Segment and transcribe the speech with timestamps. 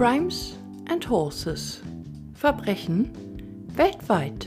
[0.00, 0.56] Crimes
[0.88, 1.82] and Horses.
[2.32, 3.10] Verbrechen
[3.74, 4.46] weltweit.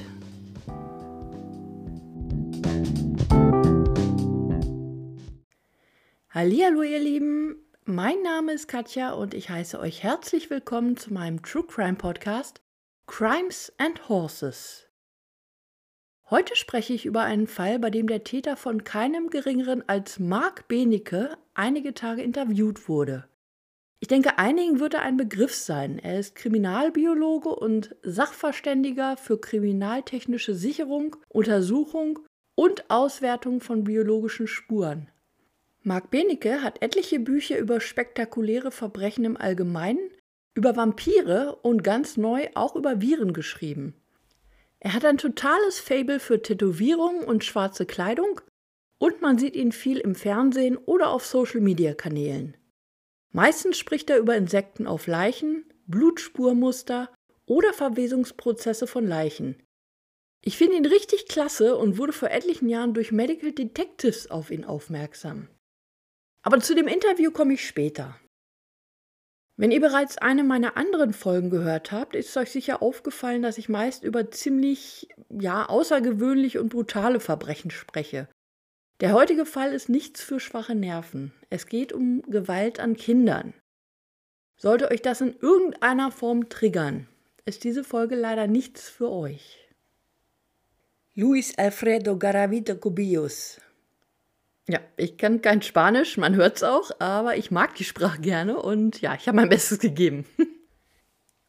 [6.32, 11.44] Hallo ihr Lieben, mein Name ist Katja und ich heiße euch herzlich willkommen zu meinem
[11.44, 12.64] True Crime Podcast
[13.06, 14.88] Crimes and Horses.
[16.32, 20.68] Heute spreche ich über einen Fall, bei dem der Täter von keinem geringeren als Mark
[20.68, 23.30] Benecke einige Tage interviewt wurde.
[24.04, 25.98] Ich denke, einigen wird er ein Begriff sein.
[25.98, 32.20] Er ist Kriminalbiologe und Sachverständiger für kriminaltechnische Sicherung, Untersuchung
[32.54, 35.08] und Auswertung von biologischen Spuren.
[35.84, 40.10] Mark Benecke hat etliche Bücher über spektakuläre Verbrechen im Allgemeinen,
[40.54, 43.94] über Vampire und ganz neu auch über Viren geschrieben.
[44.82, 48.42] Er hat ein totales Fable für Tätowierungen und schwarze Kleidung
[48.98, 52.58] und man sieht ihn viel im Fernsehen oder auf Social-Media-Kanälen.
[53.34, 57.14] Meistens spricht er über Insekten auf Leichen, Blutspurmuster
[57.46, 59.62] oder Verwesungsprozesse von Leichen.
[60.46, 64.66] Ich finde ihn richtig klasse und wurde vor etlichen Jahren durch Medical Detectives auf ihn
[64.66, 65.48] aufmerksam.
[66.44, 68.20] Aber zu dem Interview komme ich später.
[69.56, 73.70] Wenn ihr bereits eine meiner anderen Folgen gehört habt, ist euch sicher aufgefallen, dass ich
[73.70, 78.28] meist über ziemlich, ja, außergewöhnliche und brutale Verbrechen spreche.
[79.04, 81.34] Der heutige Fall ist nichts für schwache Nerven.
[81.50, 83.54] Es geht um Gewalt an Kindern.
[84.56, 87.10] Sollte euch das in irgendeiner Form triggern,
[87.44, 89.60] ist diese Folge leider nichts für euch.
[91.16, 93.60] Luis Alfredo Garavito Cubillos.
[94.70, 98.58] Ja, ich kann kein Spanisch, man hört es auch, aber ich mag die Sprache gerne
[98.58, 100.24] und ja, ich habe mein Bestes gegeben.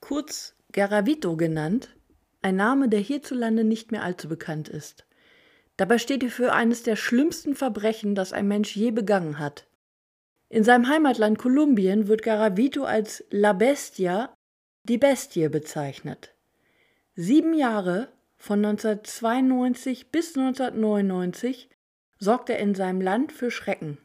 [0.00, 1.94] Kurz Garavito genannt,
[2.42, 5.06] ein Name, der hierzulande nicht mehr allzu bekannt ist.
[5.76, 9.66] Dabei steht er für eines der schlimmsten Verbrechen, das ein Mensch je begangen hat.
[10.48, 14.32] In seinem Heimatland Kolumbien wird Garavito als La Bestia,
[14.84, 16.34] die Bestie, bezeichnet.
[17.16, 21.70] Sieben Jahre, von 1992 bis 1999,
[22.18, 23.98] sorgt er in seinem Land für Schrecken.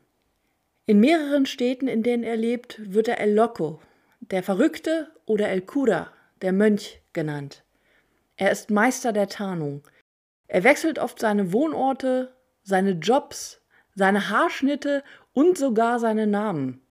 [0.87, 3.79] In mehreren Städten, in denen er lebt, wird er El Loco,
[4.21, 6.11] der Verrückte oder El Cura,
[6.41, 7.63] der Mönch, genannt.
[8.37, 9.83] Er ist Meister der Tarnung–
[10.49, 13.61] er wechselt oft seine Wohnorte, seine Jobs,
[13.93, 16.81] seine Haarschnitte und sogar seine Namen.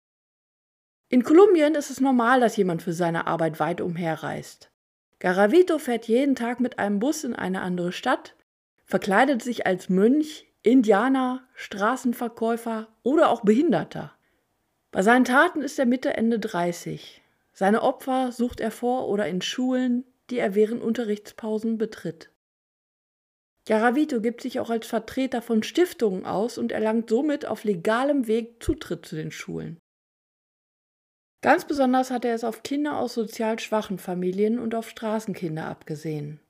[1.09, 4.71] In Kolumbien ist es normal, dass jemand für seine Arbeit weit umherreist.
[5.19, 8.37] Garavito fährt jeden Tag mit einem Bus in eine andere Stadt,
[8.85, 14.13] verkleidet sich als Mönch, Indianer, Straßenverkäufer oder auch Behinderter.
[14.93, 17.23] Bei seinen Taten ist er Mitte Ende 30.
[17.53, 22.31] Seine Opfer sucht er vor oder in Schulen, die er während Unterrichtspausen betritt.
[23.69, 28.63] Garavito gibt sich auch als Vertreter von Stiftungen aus und erlangt somit auf legalem Weg
[28.63, 29.77] Zutritt zu den Schulen.
[31.43, 36.41] Ganz besonders hat er es auf Kinder aus sozial schwachen Familien und auf Straßenkinder abgesehen.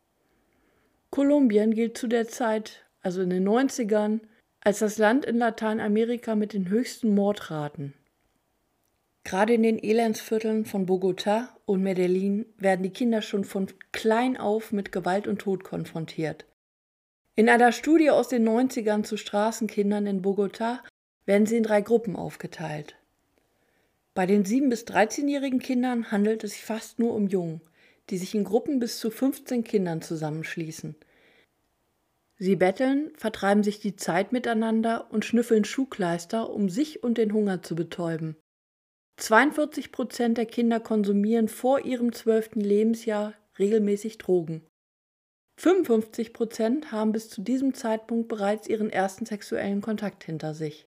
[1.11, 4.21] Kolumbien gilt zu der Zeit, also in den 90ern,
[4.61, 7.95] als das Land in Lateinamerika mit den höchsten Mordraten.
[9.25, 14.71] Gerade in den Elendsvierteln von Bogotá und Medellin werden die Kinder schon von klein auf
[14.71, 16.48] mit Gewalt und Tod konfrontiert.
[17.39, 20.81] In einer Studie aus den 90ern zu Straßenkindern in Bogotá
[21.25, 22.97] werden sie in drei Gruppen aufgeteilt.
[24.13, 27.61] Bei den 7- bis 13-jährigen Kindern handelt es sich fast nur um Jungen,
[28.11, 30.97] die sich in Gruppen bis zu 15 Kindern zusammenschließen.
[32.39, 37.63] Sie betteln, vertreiben sich die Zeit miteinander und schnüffeln Schuhkleister, um sich und den Hunger
[37.63, 38.35] zu betäuben.
[39.19, 44.67] 42 Prozent der Kinder konsumieren vor ihrem zwölften Lebensjahr regelmäßig Drogen.
[45.59, 50.87] 55 Prozent haben bis zu diesem Zeitpunkt bereits ihren ersten sexuellen Kontakt hinter sich.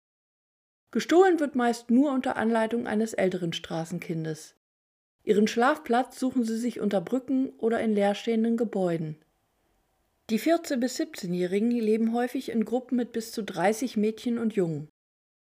[0.92, 4.56] Gestohlen wird meist nur unter Anleitung eines älteren Straßenkindes.
[5.26, 9.18] Ihren Schlafplatz suchen sie sich unter Brücken oder in leerstehenden Gebäuden.
[10.30, 14.88] Die 14- bis 17-Jährigen leben häufig in Gruppen mit bis zu 30 Mädchen und Jungen.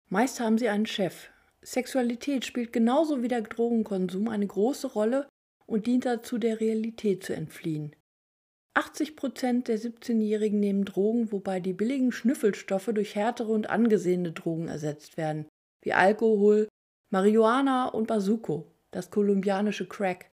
[0.10, 1.30] Meist haben sie einen Chef.
[1.64, 5.28] Sexualität spielt genauso wie der Drogenkonsum eine große Rolle
[5.66, 7.96] und dient dazu, der Realität zu entfliehen.
[8.80, 14.70] 80 Prozent der 17-Jährigen nehmen Drogen, wobei die billigen Schnüffelstoffe durch härtere und angesehene Drogen
[14.70, 15.50] ersetzt werden,
[15.82, 16.70] wie Alkohol,
[17.10, 20.32] Marihuana und Bazuco, das kolumbianische Crack.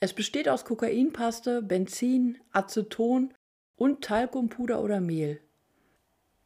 [0.00, 3.32] Es besteht aus Kokainpaste, Benzin, Aceton
[3.76, 5.40] und Talkumpuder oder Mehl.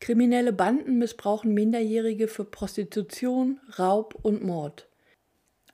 [0.00, 4.86] Kriminelle Banden missbrauchen Minderjährige für Prostitution, Raub und Mord.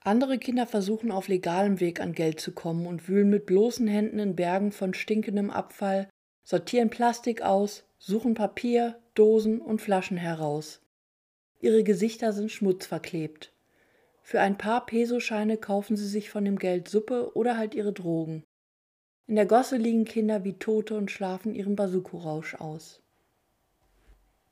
[0.03, 4.19] Andere Kinder versuchen auf legalem Weg an Geld zu kommen und wühlen mit bloßen Händen
[4.19, 6.09] in Bergen von stinkendem Abfall,
[6.43, 10.81] sortieren Plastik aus, suchen Papier, Dosen und Flaschen heraus.
[11.61, 13.53] Ihre Gesichter sind schmutzverklebt.
[14.21, 18.43] Für ein paar Pesoscheine kaufen sie sich von dem Geld Suppe oder halt ihre Drogen.
[19.27, 23.01] In der Gosse liegen Kinder wie Tote und schlafen ihren Basuko-Rausch aus.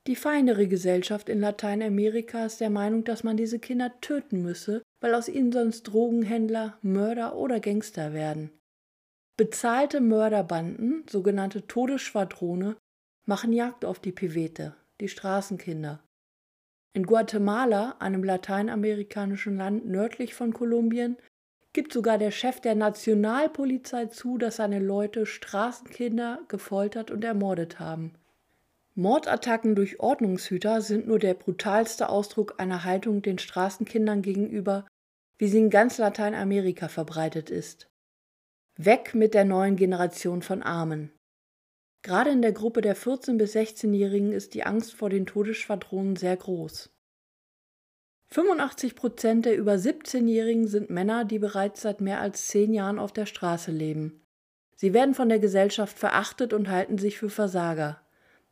[0.07, 5.13] Die feinere Gesellschaft in Lateinamerika ist der Meinung, dass man diese Kinder töten müsse, weil
[5.13, 8.51] aus ihnen sonst Drogenhändler, Mörder oder Gangster werden.
[9.36, 12.77] Bezahlte Mörderbanden, sogenannte Todesschwadrone,
[13.25, 16.03] machen Jagd auf die Pivete, die Straßenkinder.
[16.94, 21.18] In Guatemala, einem lateinamerikanischen Land nördlich von Kolumbien,
[21.74, 28.13] gibt sogar der Chef der Nationalpolizei zu, dass seine Leute Straßenkinder gefoltert und ermordet haben.
[28.95, 34.85] Mordattacken durch Ordnungshüter sind nur der brutalste Ausdruck einer Haltung den Straßenkindern gegenüber,
[35.38, 37.89] wie sie in ganz Lateinamerika verbreitet ist.
[38.77, 41.11] Weg mit der neuen Generation von Armen.
[42.03, 46.35] Gerade in der Gruppe der 14- bis 16-Jährigen ist die Angst vor den Todesschwadronen sehr
[46.35, 46.89] groß.
[48.27, 53.11] 85 Prozent der über 17-Jährigen sind Männer, die bereits seit mehr als zehn Jahren auf
[53.11, 54.25] der Straße leben.
[54.75, 58.01] Sie werden von der Gesellschaft verachtet und halten sich für Versager.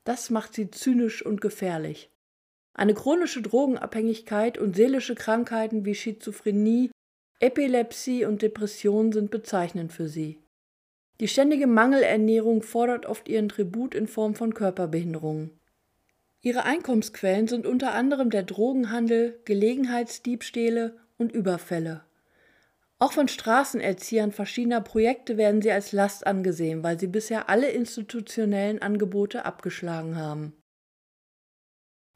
[0.03, 2.09] Das macht sie zynisch und gefährlich.
[2.73, 6.91] Eine chronische Drogenabhängigkeit und seelische Krankheiten wie Schizophrenie,
[7.39, 10.39] Epilepsie und Depression sind bezeichnend für sie.
[11.19, 15.51] Die ständige Mangelernährung fordert oft ihren Tribut in Form von Körperbehinderungen.
[16.41, 22.05] Ihre Einkommensquellen sind unter anderem der Drogenhandel, Gelegenheitsdiebstähle und Überfälle.
[23.01, 28.81] Auch von Straßenerziehern verschiedener Projekte werden sie als Last angesehen, weil sie bisher alle institutionellen
[28.81, 30.53] Angebote abgeschlagen haben.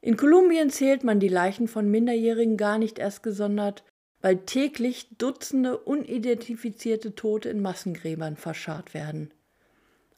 [0.02, 3.82] In Kolumbien zählt man die Leichen von Minderjährigen gar nicht erst gesondert,
[4.20, 9.32] weil täglich Dutzende unidentifizierte Tote in Massengräbern verscharrt werden.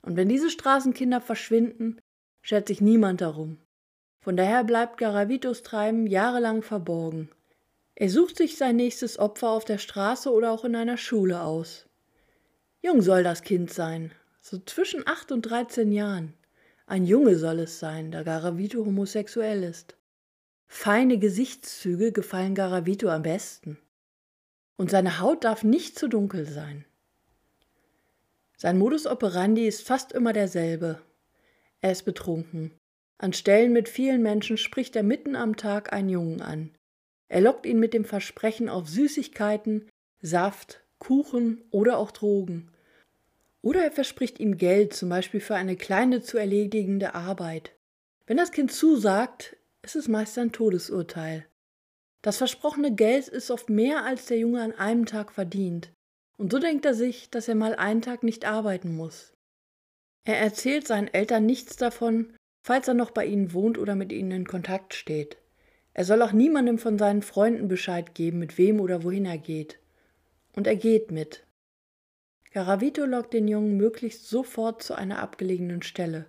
[0.03, 2.01] Und wenn diese Straßenkinder verschwinden,
[2.43, 3.59] schert sich niemand darum.
[4.21, 7.31] Von daher bleibt Garavitos Treiben jahrelang verborgen.
[7.99, 11.87] Er sucht sich sein nächstes Opfer auf der Straße oder auch in einer Schule aus.
[12.83, 14.13] Jung soll das Kind sein,
[14.43, 16.35] so zwischen acht und dreizehn Jahren.
[16.87, 19.97] Ein Junge soll es sein, da Garavito homosexuell ist.
[20.69, 23.79] Feine Gesichtszüge gefallen Garavito am besten.
[24.77, 26.85] Und seine Haut darf nicht zu dunkel sein.
[28.59, 31.01] Sein Modus operandi ist fast immer derselbe.
[31.81, 32.73] Er ist betrunken.
[33.17, 36.76] An Stellen mit vielen Menschen spricht er mitten am Tag einen Jungen an.
[37.29, 39.89] Er lockt ihn mit dem Versprechen auf Süßigkeiten,
[40.21, 42.71] Saft, Kuchen oder auch Drogen.
[43.63, 47.73] Oder er verspricht ihm Geld, zum Beispiel für eine kleine zu erledigende Arbeit.
[48.27, 51.47] Wenn das Kind zusagt, ist es meist ein Todesurteil.
[52.23, 55.93] Das versprochene Geld ist oft mehr, als der Junge an einem Tag verdient.
[56.37, 59.33] Und so denkt er sich, dass er mal einen Tag nicht arbeiten muss.
[60.25, 62.35] Er erzählt seinen Eltern nichts davon,
[62.65, 65.39] falls er noch bei ihnen wohnt oder mit ihnen in Kontakt steht.
[65.99, 69.79] Er soll auch niemandem von seinen Freunden Bescheid geben, mit wem oder wohin er geht.
[70.55, 71.47] Und er geht mit.
[72.53, 76.27] Garavito lockt den Jungen möglichst sofort zu einer abgelegenen Stelle.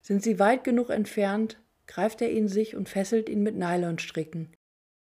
[0.00, 4.54] Sind sie weit genug entfernt, greift er ihn sich und fesselt ihn mit Nylonstricken.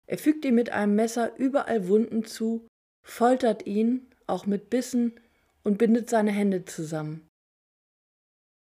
[0.07, 2.65] Er fügt ihm mit einem Messer überall Wunden zu,
[3.03, 5.19] foltert ihn, auch mit Bissen,
[5.63, 7.27] und bindet seine Hände zusammen.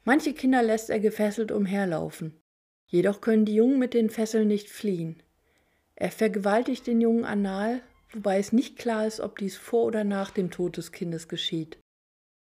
[0.06, 2.40] Manche Kinder lässt er gefesselt umherlaufen.
[2.88, 5.22] Jedoch können die Jungen mit den Fesseln nicht fliehen.
[5.96, 7.82] Er vergewaltigt den Jungen anal,
[8.12, 11.78] wobei es nicht klar ist, ob dies vor oder nach dem Tod des Kindes geschieht.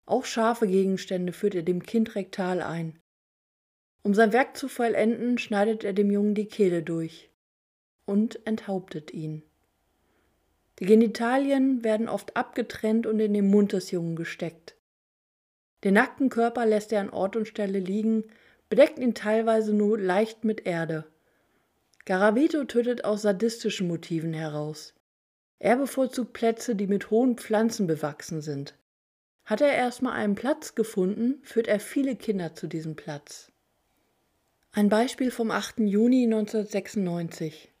[0.05, 2.99] Auch scharfe Gegenstände führt er dem Kind rektal ein.
[4.03, 7.31] Um sein Werk zu vollenden, schneidet er dem Jungen die Kehle durch
[8.05, 9.43] und enthauptet ihn.
[10.79, 14.75] Die Genitalien werden oft abgetrennt und in den Mund des Jungen gesteckt.
[15.85, 18.25] Den nackten Körper lässt er an Ort und Stelle liegen,
[18.73, 21.05] bedeckt ihn teilweise nur leicht mit Erde.
[22.05, 24.95] Garavito tötet aus sadistischen Motiven heraus.
[25.59, 28.73] Er bevorzugt Plätze, die mit hohen Pflanzen bewachsen sind.
[29.45, 33.51] Hat er erstmal einen Platz gefunden, führt er viele Kinder zu diesem Platz.
[34.71, 35.81] Ein Beispiel vom 8.
[35.81, 37.71] Juni 1996.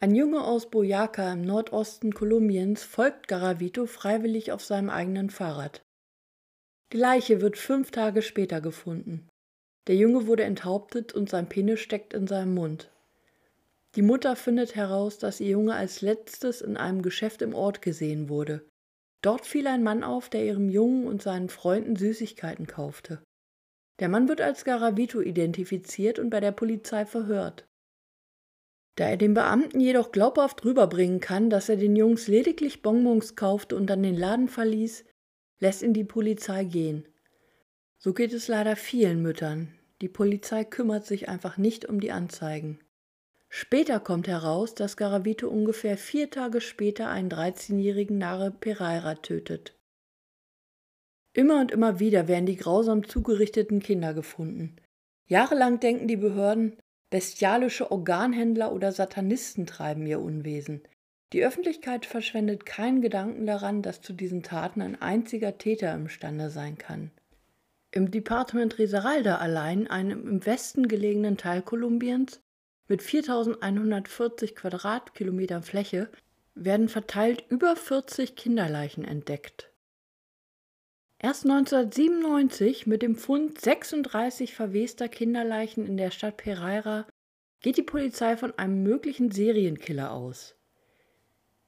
[0.00, 5.82] Ein Junge aus Boyaca im Nordosten Kolumbiens folgt Garavito freiwillig auf seinem eigenen Fahrrad.
[6.94, 9.28] Die Leiche wird fünf Tage später gefunden.
[9.88, 12.90] Der Junge wurde enthauptet und sein Penis steckt in seinem Mund.
[13.94, 18.28] Die Mutter findet heraus, dass ihr Junge als letztes in einem Geschäft im Ort gesehen
[18.28, 18.64] wurde.
[19.22, 23.22] Dort fiel ein Mann auf, der ihrem Jungen und seinen Freunden Süßigkeiten kaufte.
[24.00, 27.66] Der Mann wird als Garavito identifiziert und bei der Polizei verhört.
[28.96, 33.76] Da er den Beamten jedoch glaubhaft rüberbringen kann, dass er den Jungs lediglich Bonbons kaufte
[33.76, 35.04] und dann den Laden verließ,
[35.60, 37.06] lässt ihn die Polizei gehen.
[38.04, 39.78] So geht es leider vielen Müttern.
[40.00, 42.80] Die Polizei kümmert sich einfach nicht um die Anzeigen.
[43.48, 49.78] Später kommt heraus, dass Garavito ungefähr vier Tage später einen 13-jährigen Nare Pereira tötet.
[51.32, 54.74] Immer und immer wieder werden die grausam zugerichteten Kinder gefunden.
[55.28, 56.78] Jahrelang denken die Behörden,
[57.08, 60.82] bestialische Organhändler oder Satanisten treiben ihr Unwesen.
[61.32, 66.76] Die Öffentlichkeit verschwendet keinen Gedanken daran, dass zu diesen Taten ein einziger Täter imstande sein
[66.78, 67.12] kann.
[67.94, 72.40] Im Departement Risaralda allein, einem im Westen gelegenen Teil Kolumbiens,
[72.88, 76.10] mit 4140 Quadratkilometern Fläche
[76.54, 79.70] werden verteilt über 40 Kinderleichen entdeckt.
[81.18, 87.06] Erst 1997 mit dem Fund 36 verwester Kinderleichen in der Stadt Pereira
[87.60, 90.56] geht die Polizei von einem möglichen Serienkiller aus.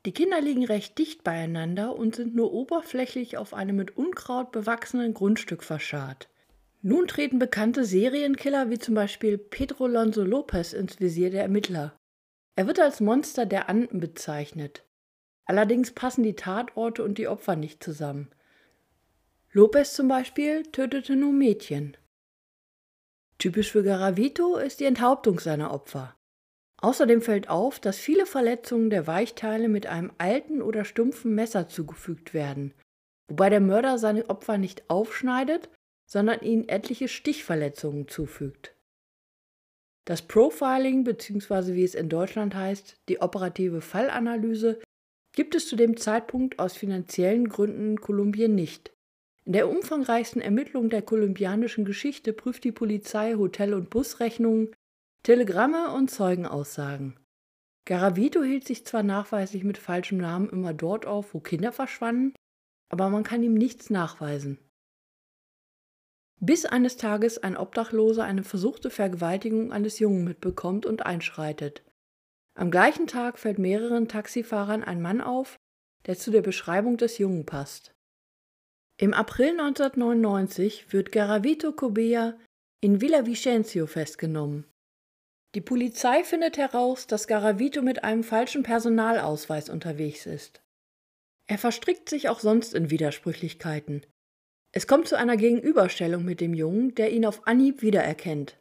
[0.06, 5.14] Die Kinder liegen recht dicht beieinander und sind nur oberflächlich auf einem mit Unkraut bewachsenen
[5.14, 6.28] Grundstück verscharrt.
[6.82, 11.99] Nun treten bekannte Serienkiller wie zum Beispiel Pedro Lonzo Lopez ins Visier der Ermittler.
[12.56, 14.84] Er wird als Monster der Anden bezeichnet.
[15.46, 18.30] Allerdings passen die Tatorte und die Opfer nicht zusammen.
[19.52, 21.96] Lopez zum Beispiel tötete nur Mädchen.
[23.38, 26.14] Typisch für Garavito ist die Enthauptung seiner Opfer.
[26.83, 32.35] Außerdem fällt auf, dass viele Verletzungen der Weichteile mit einem alten oder stumpfen Messer zugefügt
[32.35, 32.75] werden,
[33.28, 35.71] wobei der Mörder seine Opfer nicht aufschneidet,
[36.11, 38.75] sondern ihnen etliche Stichverletzungen zufügt.
[40.07, 41.75] Das Profiling bzw.
[41.75, 44.81] wie es in Deutschland heißt, die operative Fallanalyse
[45.35, 48.93] gibt es zu dem Zeitpunkt aus finanziellen Gründen in Kolumbien nicht.
[49.47, 54.75] In der umfangreichsten Ermittlung der kolumbianischen Geschichte prüft die Polizei Hotel- und Busrechnungen,
[55.25, 57.19] Telegramme und Zeugenaussagen.
[57.87, 62.35] Garavito hielt sich zwar nachweislich mit falschem Namen immer dort auf, wo Kinder verschwanden,
[62.88, 64.59] aber man kann ihm nichts nachweisen
[66.45, 71.83] bis eines Tages ein Obdachloser eine versuchte Vergewaltigung eines Jungen mitbekommt und einschreitet.
[72.54, 75.57] Am gleichen Tag fällt mehreren Taxifahrern ein Mann auf,
[76.07, 77.95] der zu der Beschreibung des Jungen passt.
[79.00, 82.38] Im April 1999 wird Garavito Cobea
[82.81, 84.66] in Villavicencio festgenommen.
[85.54, 90.62] Die Polizei findet heraus, dass Garavito mit einem falschen Personalausweis unterwegs ist.
[91.46, 94.04] Er verstrickt sich auch sonst in Widersprüchlichkeiten.
[94.73, 98.58] Es kommt zu einer Gegenüberstellung mit dem Jungen, der ihn auf Anhieb wiedererkennt.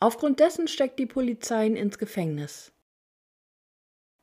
[0.00, 2.72] Aufgrund dessen steckt die Polizei ihn ins Gefängnis.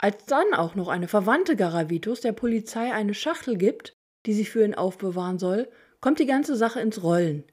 [0.02, 3.94] Als dann auch noch eine Verwandte Garavitos der Polizei eine Schachtel gibt,
[4.26, 5.70] die sie für ihn aufbewahren soll,
[6.02, 7.44] kommt die ganze Sache ins Rollen.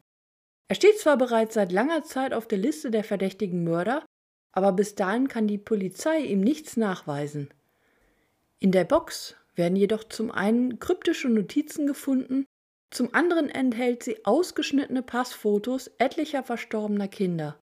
[0.69, 4.07] Er steht zwar bereits seit langer Zeit auf der Liste der verdächtigen Mörder,
[4.57, 7.51] aber bis dahin kann die Polizei ihm nichts nachweisen.
[8.59, 12.47] In der Box werden jedoch zum einen kryptische Notizen gefunden,
[12.91, 17.61] zum anderen enthält sie ausgeschnittene Passfotos etlicher verstorbener Kinder.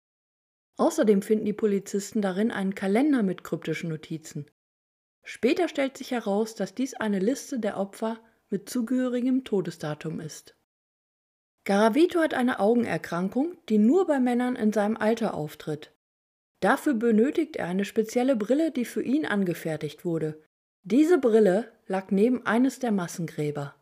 [0.78, 4.50] Außerdem finden die Polizisten darin einen Kalender mit kryptischen Notizen.
[5.24, 8.18] Später stellt sich heraus, dass dies eine Liste der Opfer
[8.50, 10.56] mit zugehörigem Todesdatum ist.
[11.66, 15.92] Garavito hat eine Augenerkrankung, die nur bei Männern in seinem Alter auftritt.
[16.60, 20.42] Dafür benötigt er eine spezielle Brille, die für ihn angefertigt wurde.
[20.84, 23.76] Diese Brille lag neben eines der Massengräber.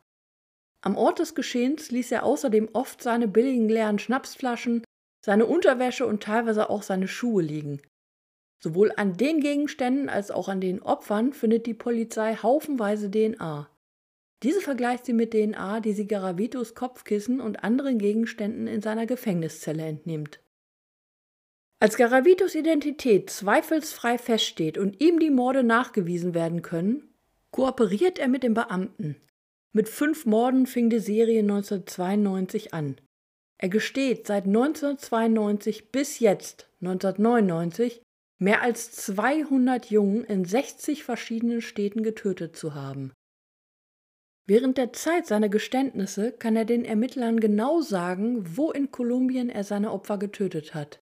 [0.82, 4.84] Am Ort des Geschehens ließ er außerdem oft seine billigen leeren Schnapsflaschen,
[5.24, 7.82] seine Unterwäsche und teilweise auch seine Schuhe liegen.
[8.62, 13.70] Sowohl an den Gegenständen als auch an den Opfern findet die Polizei haufenweise DNA.
[14.44, 19.86] Diese vergleicht sie mit DNA, die sie Garavitos Kopfkissen und anderen Gegenständen in seiner Gefängniszelle
[19.86, 20.40] entnimmt.
[21.80, 27.14] Als Garavitos Identität zweifelsfrei feststeht und ihm die Morde nachgewiesen werden können,
[27.52, 29.18] kooperiert er mit den Beamten.
[29.74, 32.96] Mit fünf Morden fing die Serie 1992 an.
[33.58, 38.02] Er gesteht seit 1992 bis jetzt, 1999,
[38.38, 43.12] mehr als 200 Jungen in 60 verschiedenen Städten getötet zu haben.
[44.48, 49.64] Während der Zeit seiner Geständnisse kann er den Ermittlern genau sagen, wo in Kolumbien er
[49.64, 51.00] seine Opfer getötet hat.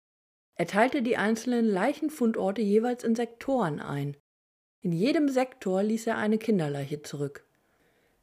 [0.62, 4.16] Er teilte die einzelnen Leichenfundorte jeweils in Sektoren ein.
[4.80, 7.44] In jedem Sektor ließ er eine Kinderleiche zurück.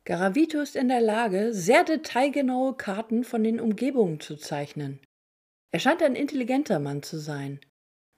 [0.05, 5.01] Garavito ist in der Lage, sehr detailgenaue Karten von den Umgebungen zu zeichnen.
[5.72, 7.60] Er scheint ein intelligenter Mann zu sein,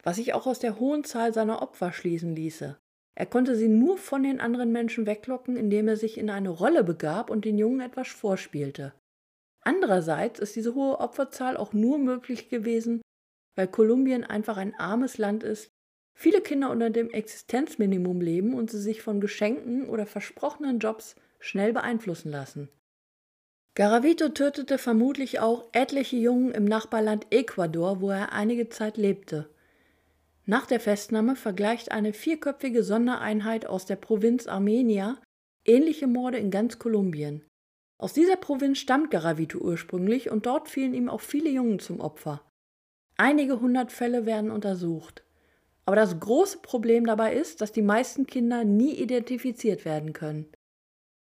[0.04, 2.78] was sich auch aus der hohen Zahl seiner Opfer schließen ließe.
[3.16, 6.84] Er konnte sie nur von den anderen Menschen weglocken, indem er sich in eine Rolle
[6.84, 8.94] begab und den Jungen etwas vorspielte.
[9.62, 13.01] Andererseits ist diese hohe Opferzahl auch nur möglich gewesen,
[13.55, 15.72] weil Kolumbien einfach ein armes Land ist,
[16.13, 21.74] viele Kinder unter dem Existenzminimum leben und sie sich von Geschenken oder versprochenen Jobs schnell
[21.74, 22.70] beeinflussen lassen.
[23.74, 29.50] Garavito tötete vermutlich auch etliche Jungen im Nachbarland Ecuador, wo er einige Zeit lebte.
[30.46, 35.17] Nach der Festnahme vergleicht eine vierköpfige Sondereinheit aus der Provinz Armenia
[35.65, 37.46] ähnliche Morde in ganz Kolumbien.
[37.98, 42.50] Aus dieser Provinz stammt Garavito ursprünglich und dort fielen ihm auch viele Jungen zum Opfer.
[43.22, 45.22] Einige hundert Fälle werden untersucht.
[45.86, 50.48] Aber das große Problem dabei ist, dass die meisten Kinder nie identifiziert werden können.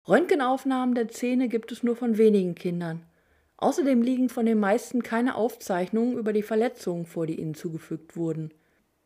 [0.07, 3.05] Röntgenaufnahmen der Zähne gibt es nur von wenigen Kindern.
[3.57, 8.55] Außerdem liegen von den meisten keine Aufzeichnungen über die Verletzungen vor, die ihnen zugefügt wurden.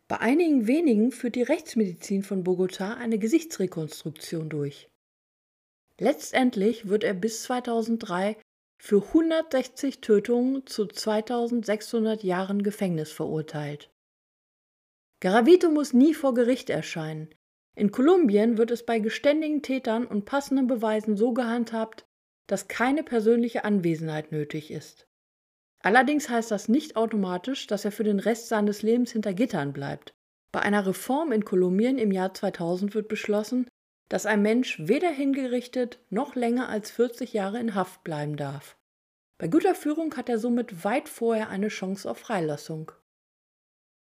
[0.08, 4.88] Bei einigen wenigen führt die Rechtsmedizin von Bogotá eine Gesichtsrekonstruktion durch.
[6.00, 8.38] Letztendlich wird er bis 2003
[8.78, 13.90] für 160 Tötungen zu 2600 Jahren Gefängnis verurteilt.
[15.20, 17.30] Garavito muss nie vor Gericht erscheinen.
[17.76, 22.06] In Kolumbien wird es bei geständigen Tätern und passenden Beweisen so gehandhabt,
[22.48, 25.08] dass keine persönliche Anwesenheit nötig ist.
[25.80, 30.14] Allerdings heißt das nicht automatisch, dass er für den Rest seines Lebens hinter Gittern bleibt.
[30.52, 33.68] Bei einer Reform in Kolumbien im Jahr 2000 wird beschlossen,
[34.10, 38.78] dass ein Mensch weder hingerichtet noch länger als 40 Jahre in Haft bleiben darf.
[39.38, 42.92] Bei guter Führung hat er somit weit vorher eine Chance auf Freilassung.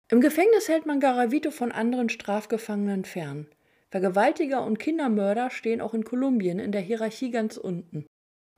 [0.10, 3.48] Im Gefängnis hält man Garavito von anderen Strafgefangenen fern.
[3.90, 8.06] Vergewaltiger und Kindermörder stehen auch in Kolumbien in der Hierarchie ganz unten.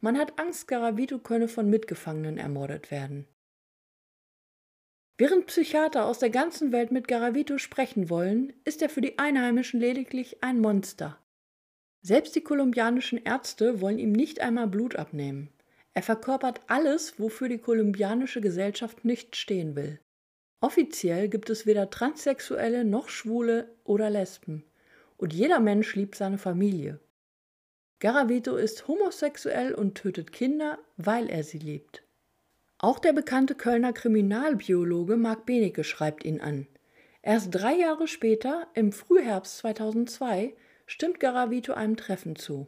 [0.01, 3.27] Man hat Angst, Garavito könne von Mitgefangenen ermordet werden.
[5.17, 9.79] Während Psychiater aus der ganzen Welt mit Garavito sprechen wollen, ist er für die Einheimischen
[9.79, 11.17] lediglich ein Monster.
[12.07, 15.49] Selbst die kolumbianischen Ärzte wollen ihm nicht einmal Blut abnehmen.
[15.93, 19.99] Er verkörpert alles, wofür die kolumbianische Gesellschaft nicht stehen will.
[20.61, 24.63] Offiziell gibt es weder Transsexuelle noch Schwule oder Lesben.
[25.17, 27.01] Und jeder Mensch liebt seine Familie.
[27.99, 32.03] Garavito ist homosexuell und tötet Kinder, weil er sie liebt.
[32.77, 36.67] Auch der bekannte Kölner Kriminalbiologe Marc Benecke schreibt ihn an.
[37.21, 40.55] Erst drei Jahre später, im Frühherbst 2002,
[40.87, 42.67] stimmt Garavito einem Treffen zu.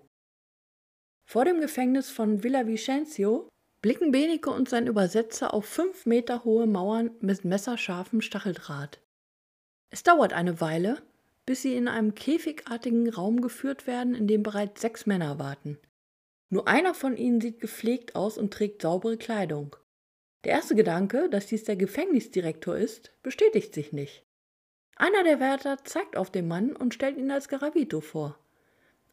[1.26, 3.50] Vor dem Gefängnis von Villavicencio
[3.82, 9.02] blicken Benecke und sein Übersetzer auf fünf Meter hohe Mauern mit messerscharfem Stacheldraht.
[9.90, 11.02] Es dauert eine Weile,
[11.46, 15.80] bis sie in einem käfigartigen Raum geführt werden, in dem bereits sechs Männer warten.
[16.52, 19.76] Nur einer von ihnen sieht gepflegt aus und trägt saubere Kleidung.
[20.44, 24.26] Der erste Gedanke, dass dies der Gefängnisdirektor ist, bestätigt sich nicht.
[25.00, 28.38] Einer der Wärter zeigt auf den Mann und stellt ihn als Garavito vor.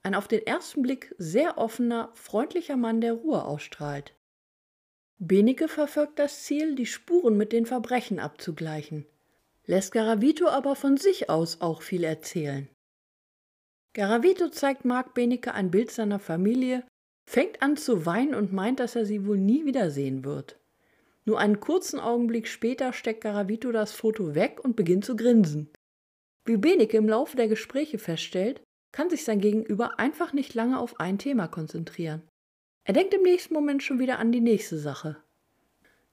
[0.03, 4.13] Ein auf den ersten Blick sehr offener, freundlicher Mann, der Ruhe ausstrahlt.
[5.19, 9.07] Benike verfolgt das Ziel, die Spuren mit den Verbrechen abzugleichen,
[9.65, 12.69] lässt Garavito aber von sich aus auch viel erzählen.
[13.95, 16.85] Garavito zeigt Mark Benike ein Bild seiner Familie,
[17.31, 20.59] fängt an zu weinen und meint, dass er sie wohl nie wiedersehen wird.
[21.27, 25.69] Nur einen kurzen Augenblick später steckt Garavito das Foto weg und beginnt zu grinsen.
[26.45, 28.63] Wie Benecke im Laufe der Gespräche feststellt,
[28.93, 32.23] kann sich sein Gegenüber einfach nicht lange auf ein Thema konzentrieren.
[32.85, 35.17] Er denkt im nächsten Moment schon wieder an die nächste Sache.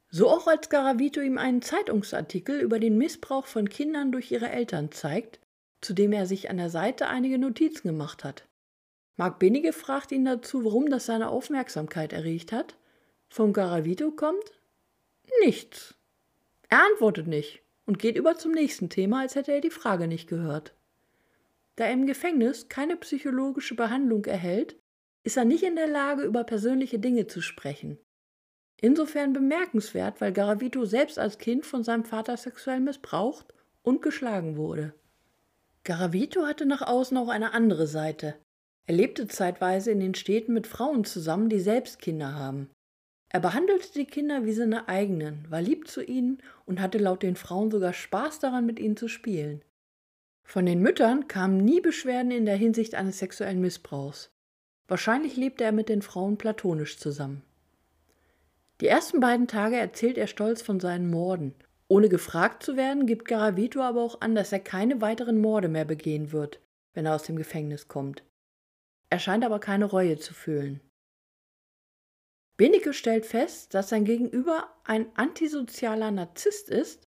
[0.10, 4.92] So auch als Garavito ihm einen Zeitungsartikel über den Missbrauch von Kindern durch ihre Eltern
[4.92, 5.40] zeigt,
[5.82, 8.46] zu dem er sich an der Seite einige Notizen gemacht hat.
[9.16, 12.76] Mark Benige fragt ihn dazu, warum das seine Aufmerksamkeit erregt hat.
[13.30, 14.52] Von Garavito kommt,
[15.42, 15.96] Nichts.
[16.70, 20.28] Er antwortet nicht und geht über zum nächsten Thema, als hätte er die Frage nicht
[20.28, 20.74] gehört.
[21.76, 24.78] Da er im Gefängnis keine psychologische Behandlung erhält,
[25.24, 27.98] ist er nicht in der Lage, über persönliche Dinge zu sprechen.
[28.82, 34.94] Insofern bemerkenswert, weil Garavito selbst als Kind von seinem Vater sexuell missbraucht und geschlagen wurde.
[35.84, 38.36] Garavito hatte nach außen auch eine andere Seite.
[38.86, 42.70] Er lebte zeitweise in den Städten mit Frauen zusammen, die selbst Kinder haben.
[43.34, 47.36] Er behandelte die Kinder wie seine eigenen, war lieb zu ihnen und hatte laut den
[47.36, 49.64] Frauen sogar Spaß daran, mit ihnen zu spielen.
[50.44, 54.30] Von den Müttern kamen nie Beschwerden in der Hinsicht eines sexuellen Missbrauchs.
[54.88, 57.42] Wahrscheinlich lebte er mit den Frauen platonisch zusammen.
[58.82, 61.56] Die ersten beiden Tage erzählt er stolz von seinen Morden.
[61.88, 65.86] Ohne gefragt zu werden, gibt Garavito aber auch an, dass er keine weiteren Morde mehr
[65.86, 66.60] begehen wird,
[66.94, 68.24] wenn er aus dem Gefängnis kommt.
[69.10, 70.82] Er scheint aber keine Reue zu fühlen.
[72.58, 77.04] Benecke stellt fest, dass sein Gegenüber ein antisozialer Narzisst ist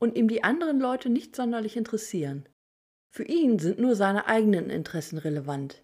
[0.00, 2.48] und ihm die anderen Leute nicht sonderlich interessieren.
[3.10, 5.82] Für ihn sind nur seine eigenen Interessen relevant.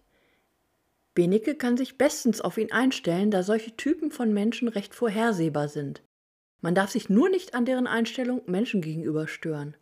[1.13, 6.03] Benecke kann sich bestens auf ihn einstellen, da solche Typen von Menschen recht vorhersehbar sind.
[6.61, 9.77] Man darf sich nur nicht an deren Einstellung Menschen gegenüber stören.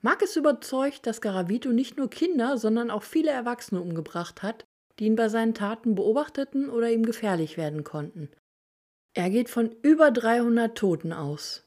[0.00, 4.64] Mark ist überzeugt, dass Garavito nicht nur Kinder, sondern auch viele Erwachsene umgebracht hat,
[4.98, 8.30] die ihn bei seinen Taten beobachteten oder ihm gefährlich werden konnten.
[9.14, 11.66] Er geht von über 300 Toten aus.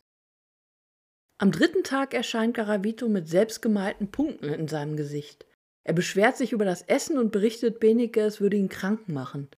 [1.38, 5.46] Am dritten Tag erscheint Garavito mit selbstgemalten Punkten in seinem Gesicht.
[5.84, 9.50] Er beschwert sich über das Essen und berichtet Benike, es würde ihn krank machen.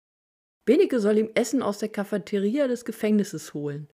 [0.65, 3.87] Benike soll ihm Essen aus der Cafeteria des Gefängnisses holen.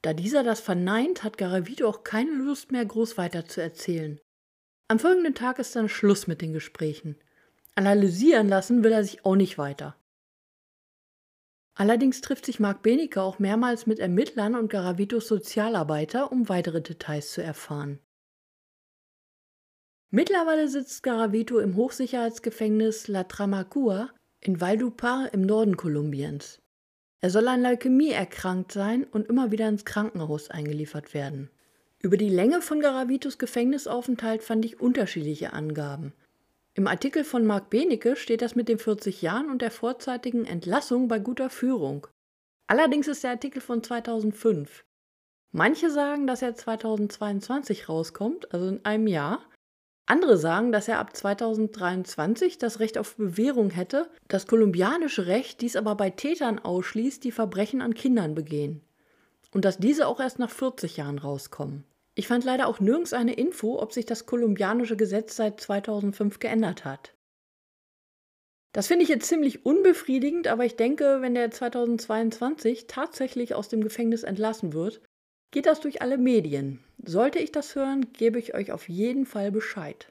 [0.00, 4.18] Da dieser das verneint, hat Garavito auch keine Lust mehr, groß weiter zu erzählen.
[4.88, 7.16] Am folgenden Tag ist dann Schluss mit den Gesprächen.
[7.74, 9.94] Analysieren lassen will er sich auch nicht weiter.
[11.78, 17.32] Allerdings trifft sich Mark Benecke auch mehrmals mit Ermittlern und Garavitos Sozialarbeiter, um weitere Details
[17.32, 18.00] zu erfahren.
[20.10, 24.08] Mittlerweile sitzt Garavito im Hochsicherheitsgefängnis La Tramacua
[24.40, 26.62] in Valledupar im Norden Kolumbiens.
[27.20, 31.50] Er soll an Leukämie erkrankt sein und immer wieder ins Krankenhaus eingeliefert werden.
[32.00, 36.14] Über die Länge von Garavitos Gefängnisaufenthalt fand ich unterschiedliche Angaben.
[36.76, 41.08] Im Artikel von Marc Benecke steht das mit den 40 Jahren und der vorzeitigen Entlassung
[41.08, 42.06] bei guter Führung.
[42.66, 44.84] Allerdings ist der Artikel von 2005.
[45.52, 49.40] Manche sagen, dass er 2022 rauskommt, also in einem Jahr.
[50.04, 55.76] Andere sagen, dass er ab 2023 das Recht auf Bewährung hätte, das kolumbianische Recht dies
[55.76, 58.82] aber bei Tätern ausschließt, die Verbrechen an Kindern begehen.
[59.50, 61.84] Und dass diese auch erst nach 40 Jahren rauskommen.
[62.18, 66.86] Ich fand leider auch nirgends eine Info, ob sich das kolumbianische Gesetz seit 2005 geändert
[66.86, 67.12] hat.
[68.72, 73.82] Das finde ich jetzt ziemlich unbefriedigend, aber ich denke, wenn der 2022 tatsächlich aus dem
[73.82, 75.02] Gefängnis entlassen wird,
[75.50, 76.82] geht das durch alle Medien.
[77.04, 80.10] Sollte ich das hören, gebe ich euch auf jeden Fall Bescheid.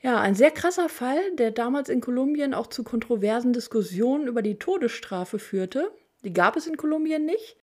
[0.00, 4.58] Ja, ein sehr krasser Fall, der damals in Kolumbien auch zu kontroversen Diskussionen über die
[4.60, 5.90] Todesstrafe führte.
[6.22, 7.56] Die gab es in Kolumbien nicht,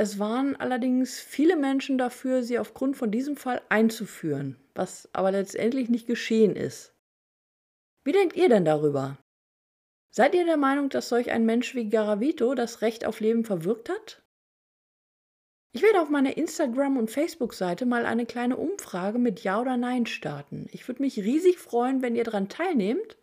[0.00, 5.88] es waren allerdings viele Menschen dafür, sie aufgrund von diesem Fall einzuführen, was aber letztendlich
[5.88, 6.94] nicht geschehen ist.
[8.04, 9.18] Wie denkt ihr denn darüber?
[10.14, 13.88] Seid ihr der Meinung, dass solch ein Mensch wie Garavito das Recht auf Leben verwirkt
[13.88, 14.22] hat?
[15.72, 20.06] Ich werde auf meiner Instagram- und Facebook-Seite mal eine kleine Umfrage mit Ja oder Nein
[20.06, 20.68] starten.
[20.70, 23.18] Ich würde mich riesig freuen, wenn ihr daran teilnehmt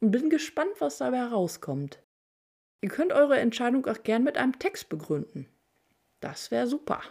[0.00, 2.04] und bin gespannt, was dabei herauskommt.
[2.82, 5.48] Ihr könnt eure Entscheidung auch gern mit einem Text begründen.
[6.20, 7.02] Das wäre super.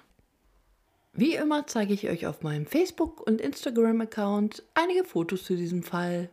[1.13, 6.29] Wie immer zeige ich euch auf meinem Facebook- und Instagram-Account einige Fotos zu diesem Fall.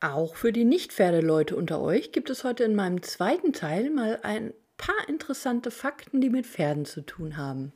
[0.00, 4.52] Auch für die Nicht-Pferdeleute unter euch gibt es heute in meinem zweiten Teil mal ein
[4.76, 7.72] paar interessante Fakten, die mit Pferden zu tun haben.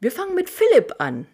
[0.00, 1.26] Wir fangen mit Philipp an.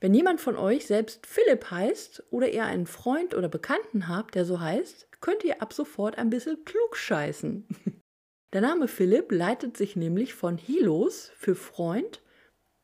[0.00, 4.44] Wenn jemand von euch selbst Philipp heißt oder ihr einen Freund oder Bekannten habt, der
[4.44, 7.66] so heißt, könnt ihr ab sofort ein bisschen klug scheißen.
[8.52, 12.22] Der Name Philipp leitet sich nämlich von Hilos für Freund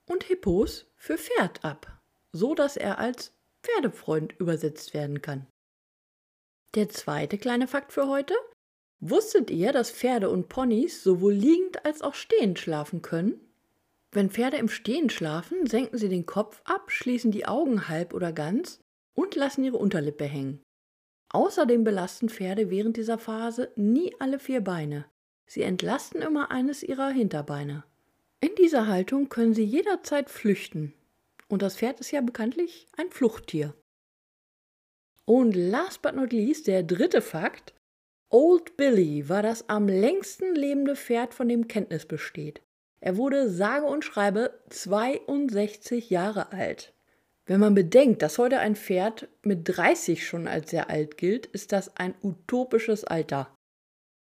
[0.08, 2.00] und Hippos für Pferd ab,
[2.32, 5.46] so dass er als Pferdefreund übersetzt werden kann.
[6.74, 8.34] Der zweite kleine Fakt für heute.
[9.00, 13.49] Wusstet ihr, dass Pferde und Ponys sowohl liegend als auch stehend schlafen können?
[14.12, 18.32] Wenn Pferde im Stehen schlafen, senken sie den Kopf ab, schließen die Augen halb oder
[18.32, 18.80] ganz
[19.14, 20.62] und lassen ihre Unterlippe hängen.
[21.32, 25.06] Außerdem belasten Pferde während dieser Phase nie alle vier Beine.
[25.46, 27.84] Sie entlasten immer eines ihrer Hinterbeine.
[28.40, 30.92] In dieser Haltung können sie jederzeit flüchten.
[31.48, 33.74] Und das Pferd ist ja bekanntlich ein Fluchttier.
[35.24, 37.74] Und last but not least, der dritte Fakt.
[38.28, 42.62] Old Billy war das am längsten lebende Pferd, von dem Kenntnis besteht.
[43.00, 46.92] Er wurde sage und schreibe 62 Jahre alt.
[47.46, 51.72] Wenn man bedenkt, dass heute ein Pferd mit 30 schon als sehr alt gilt, ist
[51.72, 53.52] das ein utopisches Alter.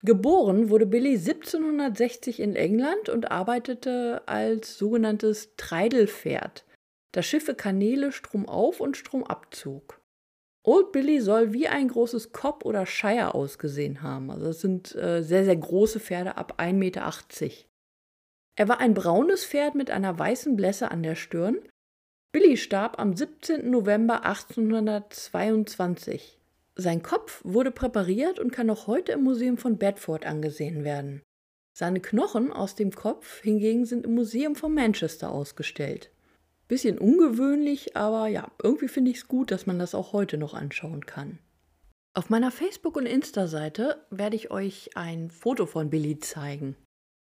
[0.02, 6.66] Geboren wurde Billy 1760 in England und arbeitete als sogenanntes Treidelpferd,
[7.14, 10.02] das Schiffe Kanäle stromauf und stromab zog.
[10.64, 14.32] Old Billy soll wie ein großes Cobb oder Shire ausgesehen haben.
[14.32, 17.14] Also das sind äh, sehr, sehr große Pferde ab 1,80 Meter.
[18.56, 21.58] Er war ein braunes Pferd mit einer weißen Blässe an der Stirn.
[22.32, 23.68] Billy starb am 17.
[23.70, 26.38] November 1822.
[26.76, 31.22] Sein Kopf wurde präpariert und kann noch heute im Museum von Bedford angesehen werden.
[31.76, 36.12] Seine Knochen aus dem Kopf hingegen sind im Museum von Manchester ausgestellt.
[36.68, 40.54] Bisschen ungewöhnlich, aber ja, irgendwie finde ich es gut, dass man das auch heute noch
[40.54, 41.39] anschauen kann.
[42.16, 46.76] Auf meiner Facebook- und Insta-Seite werde ich euch ein Foto von Billy zeigen.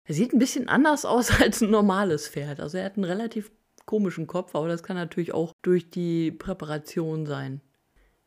[0.07, 2.59] Er sieht ein bisschen anders aus als ein normales Pferd.
[2.59, 3.51] Also er hat einen relativ
[3.85, 7.61] komischen Kopf, aber das kann natürlich auch durch die Präparation sein.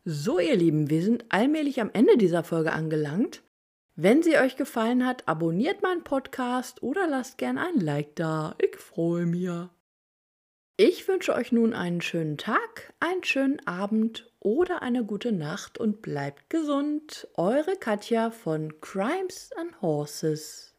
[0.05, 3.43] So, ihr Lieben, wir sind allmählich am Ende dieser Folge angelangt.
[3.97, 8.55] Wenn sie euch gefallen hat, abonniert meinen Podcast oder lasst gern ein Like da.
[8.59, 9.51] Ich freue mich.
[10.79, 16.01] Ich wünsche euch nun einen schönen Tag, einen schönen Abend oder eine gute Nacht und
[16.01, 17.29] bleibt gesund.
[17.35, 20.70] Eure Katja von Crimes and Horses.